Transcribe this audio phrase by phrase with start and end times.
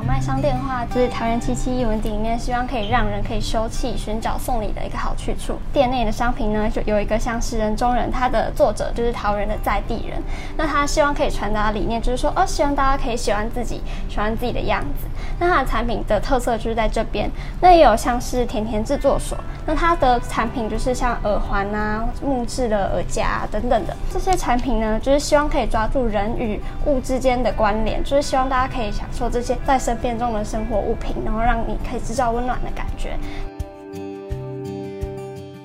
[0.00, 5.58] 小卖商店的话，就是桃园七七艺文里面，希望可以让人可以休憩、寻找送礼的一个好去处。
[5.74, 10.22] 店内的商品呢，就有一个像是人中人，他的作者就是桃园的在地人。
[10.56, 15.06] 那他希望可以传达理念就是说，哦，希望大家可以喜欢自己，喜欢自己的样子。
[15.38, 17.30] 那它的产品的特色就是在这边。
[17.60, 19.36] 那也有像是甜甜制作所，
[19.66, 33.18] 那它的产品就是像耳环啊、木质的耳夹等等的这些产品呢，就是希望可以抓住人与物之间的关联，就是希望大家可以享受这些在身边中的生活物品，然后让你可以制造温暖的感觉。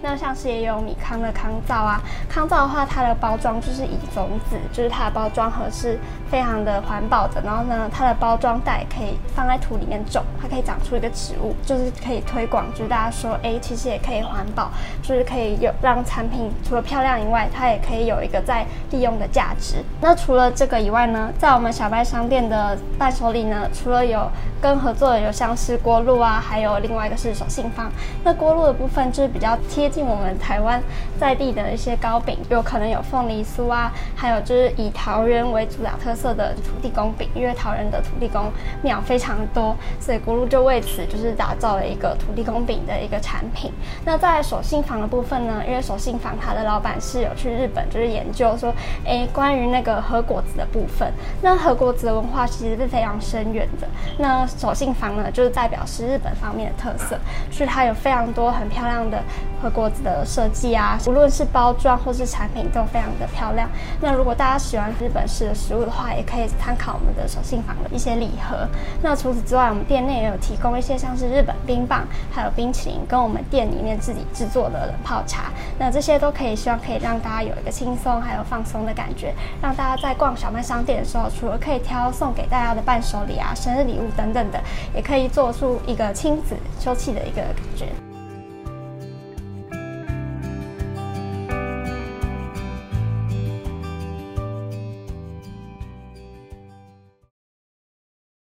[0.05, 5.97] 那像是也有米糠的糠皂啊，糠皂的话，它的包装就是以种子，就是它的包装盒是
[6.29, 7.41] 非常的环保的。
[7.41, 14.69] 然后呢，它的包装袋可以放在土里面种，它可以长出一个植物，就是可以推广，就是大家说，哎，其实也可以环保，
[15.01, 19.83] 就是可以有让产品除了漂亮以外，它也可以有一个再利用的价值。
[20.01, 24.29] 那除了这个以外呢，在我们小麦商店的伴手礼呢，除了有
[24.61, 27.91] 跟合作的有像是锅炉啊，还有另外一个是手信坊。
[28.23, 29.94] 那锅炉的部分就是比较贴。
[29.95, 30.83] 进我们台湾
[31.17, 38.51] 在地的一些糕饼，有可能有凤梨酥啊，还有就是以桃园为主打特色的土地公饼，因为桃园的土地公
[38.81, 43.71] 庙非常多，所以咕噜就为此就是打造了一个土地公饼的一个产品。
[44.03, 48.73] 那在手信坊的部分呢，因为手信坊它的老板是有去日本，就是研究说，
[49.05, 51.09] 哎，关于那个和果子的部分，
[51.41, 53.87] 那和果子的文化其实是非常深远的。
[54.17, 57.17] 那手信坊呢，就是代表是日本方面的特色，
[57.49, 59.23] 所以它有非常多很漂亮的
[59.61, 63.69] 和果子的设计啊，无论是包装或是产品都非常的漂亮。
[64.01, 68.67] 那如果大家喜欢日本式的食物的话，也可以参考我们的手信坊的一些礼盒。
[69.01, 75.51] 那除此之外，我们店内也有提供一些像是日本冰棒，还有冰淇淋，跟我们店里面自己制作的冷泡茶。
[75.77, 84.59] 那这些都可以，希望可以让大家有一个轻松还有放松的感觉，让大家在逛小麦商店的时候，除了可以挑送给大家的伴手礼啊、生日礼物等等的，
[84.95, 88.14] 也可以做出一个亲子休憩的一个感觉。